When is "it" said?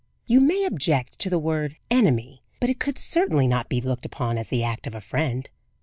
2.71-2.79